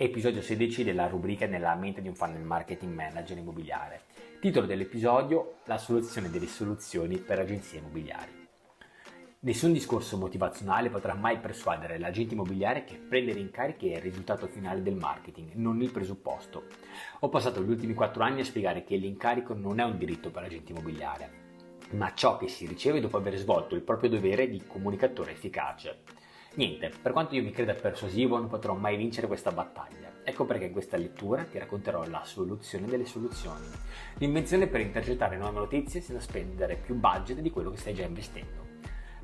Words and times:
episodio 0.00 0.40
16 0.40 0.84
della 0.84 1.08
rubrica 1.08 1.46
Nella 1.46 1.74
mente 1.74 2.00
di 2.00 2.06
un 2.06 2.14
funnel 2.14 2.44
marketing 2.44 2.94
manager 2.94 3.36
immobiliare. 3.36 4.02
Titolo 4.40 4.64
dell'episodio 4.64 5.56
La 5.64 5.76
soluzione 5.76 6.30
delle 6.30 6.46
soluzioni 6.46 7.18
per 7.18 7.40
agenzie 7.40 7.80
immobiliari. 7.80 8.30
Nessun 9.40 9.72
discorso 9.72 10.16
motivazionale 10.16 10.88
potrà 10.88 11.14
mai 11.14 11.40
persuadere 11.40 11.98
l'agente 11.98 12.34
immobiliare 12.34 12.84
che 12.84 12.94
prendere 12.94 13.40
in 13.40 13.50
carica 13.50 13.86
è 13.86 13.96
il 13.96 14.00
risultato 14.00 14.46
finale 14.46 14.82
del 14.82 14.94
marketing, 14.94 15.54
non 15.54 15.82
il 15.82 15.90
presupposto. 15.90 16.66
Ho 17.18 17.28
passato 17.28 17.60
gli 17.60 17.70
ultimi 17.70 17.94
4 17.94 18.22
anni 18.22 18.42
a 18.42 18.44
spiegare 18.44 18.84
che 18.84 18.94
l'incarico 18.94 19.52
non 19.52 19.80
è 19.80 19.84
un 19.84 19.98
diritto 19.98 20.30
per 20.30 20.42
l'agente 20.42 20.70
immobiliare, 20.70 21.30
ma 21.94 22.14
ciò 22.14 22.36
che 22.36 22.46
si 22.46 22.66
riceve 22.66 23.00
dopo 23.00 23.16
aver 23.16 23.36
svolto 23.36 23.74
il 23.74 23.82
proprio 23.82 24.10
dovere 24.10 24.48
di 24.48 24.62
comunicatore 24.64 25.32
efficace. 25.32 26.02
Niente, 26.58 26.90
per 27.00 27.12
quanto 27.12 27.36
io 27.36 27.44
mi 27.44 27.52
creda 27.52 27.72
persuasivo 27.72 28.36
non 28.36 28.48
potrò 28.48 28.74
mai 28.74 28.96
vincere 28.96 29.28
questa 29.28 29.52
battaglia. 29.52 30.10
Ecco 30.24 30.44
perché 30.44 30.64
in 30.64 30.72
questa 30.72 30.96
lettura 30.96 31.44
ti 31.44 31.56
racconterò 31.56 32.04
la 32.08 32.24
soluzione 32.24 32.88
delle 32.88 33.06
soluzioni. 33.06 33.64
L'invenzione 34.14 34.66
per 34.66 34.80
intercettare 34.80 35.36
nuove 35.36 35.60
notizie 35.60 36.00
senza 36.00 36.20
spendere 36.20 36.74
più 36.74 36.96
budget 36.96 37.38
di 37.38 37.50
quello 37.52 37.70
che 37.70 37.76
stai 37.76 37.94
già 37.94 38.02
investendo. 38.02 38.67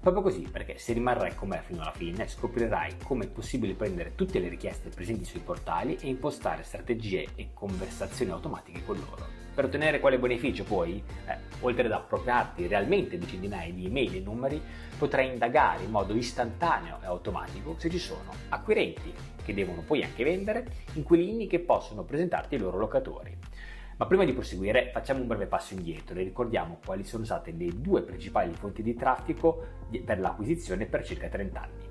Proprio 0.05 0.23
così, 0.23 0.43
perché 0.43 0.77
se 0.77 0.93
rimarrai 0.93 1.35
con 1.35 1.49
me 1.49 1.63
fino 1.65 1.81
alla 1.81 1.91
fine, 1.91 2.29
scoprirai 2.29 2.97
come 3.05 3.25
è 3.25 3.29
possibile 3.29 3.73
prendere 3.73 4.15
tutte 4.15 4.39
le 4.39 4.51
richieste 4.51 4.91
presenti 4.91 5.25
sui 5.25 5.41
portali 5.41 5.97
e 5.99 6.09
impostare 6.09 6.63
strategie 6.63 7.29
e 7.35 7.55
conversazioni 7.55 8.31
automatiche 8.31 8.85
con 8.85 8.97
loro. 8.97 9.27
Per 9.55 9.65
ottenere 9.65 10.01
quale 10.01 10.19
beneficio 10.19 10.65
poi, 10.65 11.03
eh, 11.27 11.39
oltre 11.61 11.87
ad 11.87 11.93
appropriarti 11.93 12.67
realmente 12.67 13.17
di 13.17 13.27
centinaia 13.27 13.73
di 13.73 13.87
email 13.87 14.17
e 14.17 14.21
numeri, 14.21 14.61
potrai 14.99 15.29
indagare 15.29 15.85
in 15.85 15.91
modo 15.91 16.15
istantaneo 16.15 16.99
e 17.03 17.07
automatico 17.07 17.77
se 17.79 17.89
ci 17.89 17.99
sono 17.99 18.31
acquirenti 18.51 19.11
che 19.43 19.55
devono 19.55 19.81
poi 19.81 20.05
anche 20.05 20.23
vendere, 20.23 20.67
inquilini 20.93 21.47
che 21.47 21.61
possono 21.61 22.03
presentarti 22.03 22.57
i 22.57 22.59
loro 22.59 22.77
locatori. 22.77 23.35
Ma 23.97 24.07
prima 24.07 24.25
di 24.25 24.33
proseguire 24.33 24.91
facciamo 24.93 25.21
un 25.21 25.29
breve 25.29 25.47
passo 25.47 25.75
indietro 25.75 26.19
e 26.19 26.25
ricordiamo 26.25 26.81
quali 26.85 27.05
sono 27.05 27.25
state 27.25 27.53
le 27.53 27.81
due 27.81 28.03
principali 28.03 28.53
fonti 28.53 28.83
di 28.83 28.95
traffico 28.95 29.67
per 30.05 30.19
l'acquisizione 30.19 30.87
per 30.87 31.05
circa 31.05 31.29
30 31.29 31.61
anni. 31.61 31.83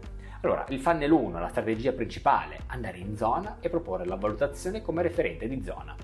Allora, 0.42 0.66
il 0.68 0.82
funnel 0.82 1.10
1, 1.10 1.40
la 1.40 1.48
strategia 1.48 1.94
principale, 1.94 2.60
andare 2.68 2.98
in 2.98 3.16
zona 3.16 3.58
e 3.62 3.70
proporre 3.70 4.06
la 4.06 4.18
valutazione 4.18 4.82
come 4.82 5.02
referente 5.02 5.48
di 5.48 5.64
zona. 5.64 5.96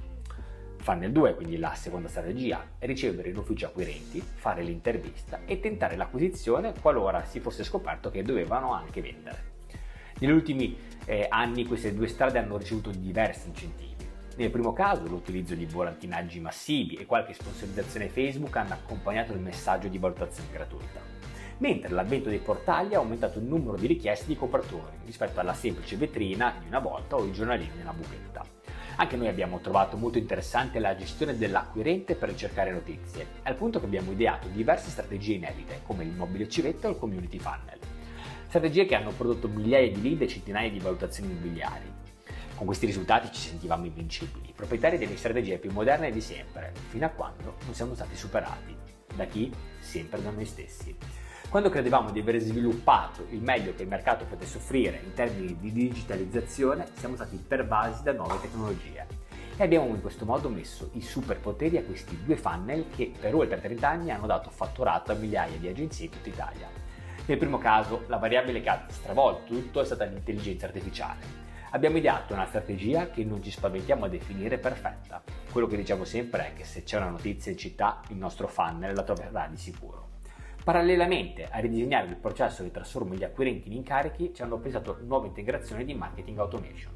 Funnel 0.78 1.12
2, 1.12 1.36
quindi 1.36 1.58
la 1.58 1.74
seconda 1.74 2.08
strategia, 2.08 2.66
ricevere 2.80 3.30
in 3.30 3.38
ufficio 3.38 3.66
acquirenti, 3.66 4.22
fare 4.22 4.64
l'intervista 4.64 5.42
e 5.44 5.60
tentare 5.60 5.98
l'acquisizione 5.98 6.74
qualora 6.80 7.26
si 7.26 7.42
fosse 7.42 7.66
scoperto 7.66 8.10
che 8.10 8.24
dovevano 8.24 8.72
anche 8.72 9.02
vendere. 9.02 9.58
Negli 10.20 10.32
ultimi 10.32 10.78
eh, 11.04 11.26
anni 11.30 11.66
queste 11.66 11.94
due 11.94 12.08
strade 12.08 12.40
hanno 12.40 12.56
ricevuto 12.56 12.92
diversi 12.92 13.50
incentivi. 13.50 13.99
Nel 14.40 14.52
primo 14.52 14.72
caso 14.72 15.06
l'utilizzo 15.06 15.54
di 15.54 15.66
volantinaggi 15.66 16.40
massivi 16.40 16.96
e 16.96 17.06
qualche 17.06 17.34
sponsorizzazione 17.34 18.08
Facebook 18.08 18.56
hanno 18.56 18.72
accompagnato 18.72 19.34
il 19.34 19.42
messaggio 19.42 19.90
di 19.90 19.98
valutazione 19.98 20.48
gratuita, 20.50 21.02
mentre 21.58 21.94
l'avvento 21.94 22.30
dei 22.30 22.40
portali 22.40 22.96
ha 22.96 23.00
aumentato 23.00 23.40
il 23.40 23.44
numero 23.44 23.76
di 23.76 23.86
richieste 23.86 24.28
di 24.28 24.38
compratori 24.38 24.96
rispetto 25.04 25.42
alla 25.42 25.54
semplice 25.54 25.98
vetrina 25.98 26.56
di 26.58 26.68
una 26.68 26.80
volta 26.80 27.18
o 27.18 27.26
i 27.26 27.34
giornalini 27.34 27.72
nella 27.76 27.92
buchetta. 27.92 28.46
Anche 28.96 29.18
noi 29.18 29.28
abbiamo 29.28 29.60
trovato 29.60 29.98
molto 29.98 30.18
interessante 30.18 30.80
la 30.80 30.96
gestione 30.96 31.38
dell'acquirente 31.38 32.16
per 32.16 32.30
ricercare 32.30 32.72
notizie, 32.72 33.28
al 33.44 33.56
punto 33.56 33.82
che 33.82 33.88
abbiamo 33.88 34.14
ideato 34.14 34.48
diverse 34.48 34.90
strategie 34.90 35.34
inedite, 35.34 35.82
come 35.84 36.06
l'immobile 36.06 36.48
civetta 36.48 36.88
o 36.88 36.92
il 36.92 36.98
community 36.98 37.40
funnel. 37.40 37.78
Strategie 38.48 38.86
che 38.86 38.96
hanno 38.96 39.12
prodotto 39.12 39.50
migliaia 39.50 39.92
di 39.92 40.02
lead 40.02 40.22
e 40.22 40.28
centinaia 40.30 40.72
di 40.72 40.80
valutazioni 40.80 41.30
immobiliari. 41.30 41.99
Con 42.60 42.68
questi 42.68 42.88
risultati 42.88 43.32
ci 43.32 43.48
sentivamo 43.48 43.86
invincibili, 43.86 44.52
proprietari 44.54 44.98
delle 44.98 45.16
strategie 45.16 45.60
più 45.60 45.72
moderne 45.72 46.12
di 46.12 46.20
sempre, 46.20 46.74
fino 46.90 47.06
a 47.06 47.10
quando 47.10 47.56
non 47.64 47.74
siamo 47.74 47.96
stati 47.96 48.18
superati. 48.18 48.76
Da 49.16 49.24
chi? 49.24 49.50
Sempre 49.80 50.22
da 50.22 50.30
noi 50.30 50.44
stessi. 50.44 50.94
Quando 51.48 51.70
credevamo 51.70 52.12
di 52.12 52.20
aver 52.20 52.38
sviluppato 52.40 53.26
il 53.30 53.42
meglio 53.42 53.74
che 53.74 53.84
il 53.84 53.88
mercato 53.88 54.26
potesse 54.26 54.58
offrire 54.58 55.00
in 55.02 55.14
termini 55.14 55.58
di 55.58 55.72
digitalizzazione, 55.72 56.90
siamo 56.96 57.16
stati 57.16 57.38
pervasi 57.38 58.04
da 58.04 58.12
nuove 58.12 58.42
tecnologie 58.42 59.08
e 59.56 59.64
abbiamo 59.64 59.88
in 59.88 60.02
questo 60.02 60.26
modo 60.26 60.50
messo 60.50 60.90
i 60.96 61.02
superpoteri 61.02 61.78
a 61.78 61.84
questi 61.84 62.22
due 62.26 62.36
funnel 62.36 62.88
che 62.94 63.14
per 63.18 63.36
oltre 63.36 63.62
30 63.62 63.88
anni 63.88 64.12
hanno 64.12 64.28
dato 64.28 64.50
fatturato 64.50 65.14
a 65.14 65.16
migliaia 65.16 65.58
di 65.58 65.70
agenzie 65.70 66.08
in 66.08 66.12
tutta 66.12 66.28
Italia. 66.28 66.68
Nel 67.26 67.38
primo 67.38 67.58
caso, 67.58 68.04
la 68.08 68.18
variabile 68.18 68.60
che 68.60 68.68
ha 68.68 68.86
stravolto 68.90 69.54
tutto 69.54 69.80
è 69.80 69.86
stata 69.86 70.04
l'intelligenza 70.04 70.66
artificiale. 70.66 71.49
Abbiamo 71.72 71.98
ideato 71.98 72.34
una 72.34 72.48
strategia 72.48 73.12
che 73.12 73.24
non 73.24 73.44
ci 73.44 73.52
spaventiamo 73.52 74.06
a 74.06 74.10
definire 74.10 74.58
perfetta. 74.58 75.22
Quello 75.52 75.68
che 75.68 75.78
diciamo 75.78 76.04
sempre 76.04 76.48
è 76.48 76.54
che 76.54 76.64
se 76.64 76.82
c'è 76.82 76.98
una 76.98 77.10
notizia 77.10 77.52
in 77.52 77.60
città, 77.60 78.02
il 78.10 78.18
nostro 78.18 78.48
funnel 78.48 78.96
la 78.96 79.04
troverà 79.04 79.46
di 79.48 79.56
sicuro. 79.56 80.08
Parallelamente 80.64 81.48
a 81.48 81.60
ridisegnare 81.60 82.08
il 82.08 82.16
processo 82.16 82.64
che 82.64 82.72
trasforma 82.72 83.14
gli 83.14 83.24
acquirenti 83.24 83.68
in 83.68 83.76
incarichi, 83.76 84.34
ci 84.34 84.42
hanno 84.42 84.58
pensato 84.58 84.98
nuove 85.04 85.28
integrazioni 85.28 85.86
di 85.86 85.94
marketing 85.94 86.40
automation, 86.40 86.94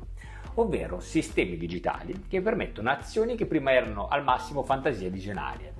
ovvero 0.56 1.00
sistemi 1.00 1.56
digitali 1.56 2.26
che 2.28 2.42
permettono 2.42 2.90
azioni 2.90 3.36
che 3.36 3.46
prima 3.46 3.72
erano 3.72 4.08
al 4.08 4.24
massimo 4.24 4.64
fantasie 4.64 5.12
visionarie. 5.12 5.72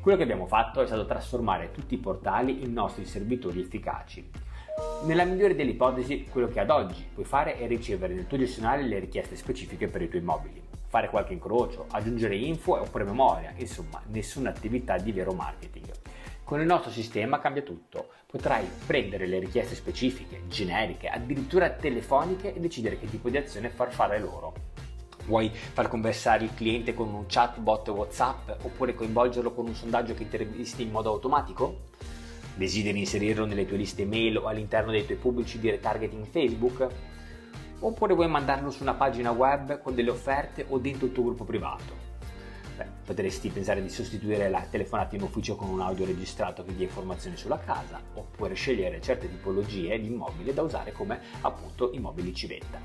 Quello 0.00 0.16
che 0.16 0.24
abbiamo 0.24 0.46
fatto 0.48 0.82
è 0.82 0.86
stato 0.86 1.06
trasformare 1.06 1.70
tutti 1.70 1.94
i 1.94 1.98
portali 1.98 2.64
in 2.64 2.72
nostri 2.72 3.04
servitori 3.04 3.60
efficaci. 3.60 4.30
Nella 5.04 5.24
migliore 5.24 5.54
delle 5.54 5.72
ipotesi, 5.72 6.26
quello 6.30 6.48
che 6.48 6.60
ad 6.60 6.70
oggi 6.70 7.04
puoi 7.12 7.24
fare 7.24 7.58
è 7.58 7.66
ricevere 7.66 8.14
nel 8.14 8.26
tuo 8.26 8.38
gestionale 8.38 8.82
le 8.84 9.00
richieste 9.00 9.36
specifiche 9.36 9.88
per 9.88 10.02
i 10.02 10.08
tuoi 10.08 10.22
immobili, 10.22 10.62
fare 10.86 11.10
qualche 11.10 11.32
incrocio, 11.32 11.86
aggiungere 11.90 12.36
info 12.36 12.80
oppure 12.80 13.04
memoria, 13.04 13.52
insomma, 13.56 14.00
nessuna 14.06 14.50
attività 14.50 14.96
di 14.96 15.12
vero 15.12 15.32
marketing. 15.32 15.90
Con 16.44 16.60
il 16.60 16.66
nostro 16.66 16.90
sistema 16.90 17.38
cambia 17.38 17.62
tutto. 17.62 18.08
Potrai 18.26 18.68
prendere 18.86 19.26
le 19.26 19.38
richieste 19.38 19.74
specifiche, 19.74 20.42
generiche, 20.48 21.08
addirittura 21.08 21.70
telefoniche 21.70 22.54
e 22.54 22.60
decidere 22.60 22.98
che 22.98 23.08
tipo 23.08 23.28
di 23.28 23.36
azione 23.36 23.70
far 23.70 23.92
fare 23.92 24.18
loro. 24.18 24.52
Vuoi 25.26 25.50
far 25.50 25.88
conversare 25.88 26.44
il 26.44 26.54
cliente 26.54 26.94
con 26.94 27.12
un 27.12 27.24
chatbot 27.26 27.88
WhatsApp 27.88 28.64
oppure 28.64 28.94
coinvolgerlo 28.94 29.52
con 29.52 29.66
un 29.66 29.74
sondaggio 29.74 30.14
che 30.14 30.24
intervisti 30.24 30.82
in 30.82 30.90
modo 30.90 31.10
automatico? 31.10 31.88
Desideri 32.54 32.98
inserirlo 32.98 33.46
nelle 33.46 33.66
tue 33.66 33.78
liste 33.78 34.04
mail 34.04 34.36
o 34.36 34.46
all'interno 34.46 34.90
dei 34.90 35.04
tuoi 35.06 35.16
pubblici 35.16 35.58
di 35.58 35.70
retargeting 35.70 36.26
Facebook? 36.26 36.86
Oppure 37.80 38.14
vuoi 38.14 38.28
mandarlo 38.28 38.70
su 38.70 38.82
una 38.82 38.94
pagina 38.94 39.30
web 39.30 39.80
con 39.80 39.94
delle 39.94 40.10
offerte 40.10 40.66
o 40.68 40.78
dentro 40.78 41.06
il 41.06 41.12
tuo 41.12 41.24
gruppo 41.24 41.44
privato? 41.44 42.10
Beh, 42.76 42.86
potresti 43.04 43.48
pensare 43.48 43.82
di 43.82 43.88
sostituire 43.88 44.48
la 44.48 44.66
telefonata 44.68 45.16
in 45.16 45.22
ufficio 45.22 45.56
con 45.56 45.68
un 45.68 45.80
audio 45.80 46.04
registrato 46.04 46.64
che 46.64 46.74
dia 46.74 46.86
informazioni 46.86 47.36
sulla 47.36 47.58
casa, 47.58 48.00
oppure 48.14 48.54
scegliere 48.54 49.00
certe 49.00 49.28
tipologie 49.28 49.98
di 50.00 50.06
immobile 50.06 50.54
da 50.54 50.62
usare 50.62 50.92
come 50.92 51.20
appunto 51.40 51.90
immobili 51.92 52.34
civetta. 52.34 52.80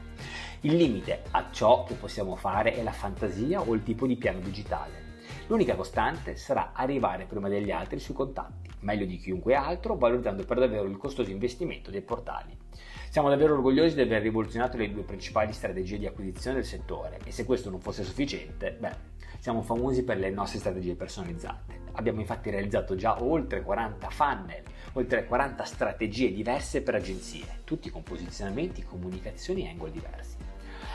Il 0.61 0.75
limite 0.75 1.23
a 1.31 1.49
ciò 1.51 1.83
che 1.83 1.93
possiamo 1.93 2.35
fare 2.35 2.73
è 2.73 2.83
la 2.83 2.91
fantasia 2.91 3.61
o 3.61 3.73
il 3.73 3.83
tipo 3.83 4.07
di 4.07 4.17
piano 4.17 4.39
digitale. 4.39 5.06
L'unica 5.47 5.75
costante 5.75 6.35
sarà 6.35 6.71
arrivare 6.73 7.25
prima 7.25 7.49
degli 7.49 7.71
altri 7.71 7.99
sui 7.99 8.13
contatti, 8.13 8.69
meglio 8.81 9.05
di 9.05 9.17
chiunque 9.17 9.55
altro, 9.55 9.95
valutando 9.95 10.43
per 10.43 10.59
davvero 10.59 10.83
il 10.83 10.97
costoso 10.97 11.31
investimento 11.31 11.91
dei 11.91 12.01
portali. 12.01 12.55
Siamo 13.09 13.29
davvero 13.29 13.53
orgogliosi 13.53 13.95
di 13.95 14.01
aver 14.01 14.21
rivoluzionato 14.21 14.77
le 14.77 14.91
due 14.91 15.03
principali 15.03 15.53
strategie 15.53 15.97
di 15.97 16.05
acquisizione 16.05 16.57
del 16.57 16.65
settore 16.65 17.19
e 17.23 17.31
se 17.31 17.45
questo 17.45 17.69
non 17.69 17.79
fosse 17.79 18.03
sufficiente, 18.03 18.75
beh, 18.77 19.15
siamo 19.39 19.61
famosi 19.61 20.03
per 20.03 20.17
le 20.17 20.29
nostre 20.29 20.59
strategie 20.59 20.95
personalizzate. 20.95 21.85
Abbiamo 21.93 22.19
infatti 22.19 22.49
realizzato 22.49 22.95
già 22.95 23.23
oltre 23.23 23.61
40 23.61 24.09
funnel, 24.09 24.63
oltre 24.93 25.25
40 25.25 25.63
strategie 25.63 26.31
diverse 26.33 26.81
per 26.81 26.95
agenzie, 26.95 27.61
tutti 27.63 27.89
con 27.89 28.03
posizionamenti, 28.03 28.83
comunicazioni 28.83 29.65
e 29.65 29.69
angoli 29.69 29.91
diversi. 29.91 30.46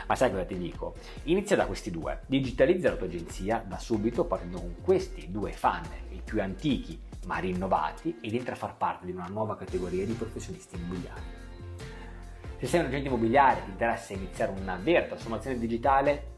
Ma 0.07 0.15
sai 0.15 0.31
cosa 0.31 0.43
ti 0.43 0.57
dico? 0.57 0.95
Inizia 1.23 1.55
da 1.55 1.65
questi 1.65 1.91
due. 1.91 2.21
Digitalizza 2.25 2.89
la 2.89 2.95
tua 2.95 3.07
agenzia 3.07 3.63
da 3.65 3.77
subito 3.77 4.25
partendo 4.25 4.59
con 4.59 4.75
questi 4.81 5.31
due 5.31 5.51
funnel, 5.51 6.11
i 6.11 6.21
più 6.23 6.41
antichi 6.41 6.99
ma 7.25 7.37
rinnovati, 7.37 8.17
ed 8.21 8.33
entra 8.33 8.53
a 8.53 8.57
far 8.57 8.75
parte 8.75 9.05
di 9.05 9.13
una 9.13 9.27
nuova 9.27 9.55
categoria 9.55 10.05
di 10.05 10.13
professionisti 10.13 10.75
immobiliari. 10.75 11.21
Se 12.57 12.67
sei 12.67 12.79
un 12.81 12.87
agente 12.87 13.07
immobiliare 13.07 13.59
e 13.59 13.63
ti 13.63 13.69
interessa 13.71 14.13
iniziare 14.13 14.51
una 14.59 14.75
vera 14.75 15.05
trasformazione 15.05 15.57
digitale, 15.57 16.32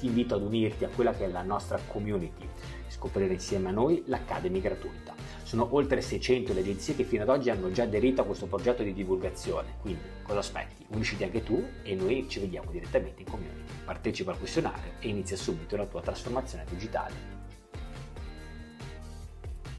ti 0.00 0.06
invito 0.06 0.34
ad 0.34 0.42
unirti 0.42 0.84
a 0.84 0.88
quella 0.88 1.12
che 1.12 1.26
è 1.26 1.28
la 1.28 1.42
nostra 1.42 1.78
community 1.86 2.42
e 2.42 2.90
scoprire 2.90 3.34
insieme 3.34 3.68
a 3.68 3.72
noi 3.72 4.02
l'Academy 4.06 4.58
gratuita. 4.58 5.14
Sono 5.42 5.68
oltre 5.72 6.00
600 6.00 6.54
le 6.54 6.60
agenzie 6.60 6.96
che 6.96 7.04
fino 7.04 7.22
ad 7.22 7.28
oggi 7.28 7.50
hanno 7.50 7.70
già 7.70 7.82
aderito 7.82 8.22
a 8.22 8.24
questo 8.24 8.46
progetto 8.46 8.82
di 8.82 8.94
divulgazione, 8.94 9.76
quindi 9.82 10.00
cosa 10.22 10.38
aspetti? 10.38 10.86
Unisciti 10.88 11.22
anche 11.22 11.42
tu 11.42 11.62
e 11.82 11.94
noi 11.94 12.26
ci 12.28 12.40
vediamo 12.40 12.70
direttamente 12.70 13.20
in 13.20 13.28
community. 13.28 13.72
Partecipa 13.84 14.30
al 14.30 14.38
questionario 14.38 14.92
e 15.00 15.08
inizia 15.08 15.36
subito 15.36 15.76
la 15.76 15.84
tua 15.84 16.00
trasformazione 16.00 16.64
digitale. 16.70 17.39